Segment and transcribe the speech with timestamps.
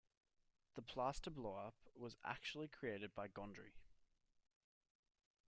[0.73, 3.73] The plaster blow-up was actually created by Gondry.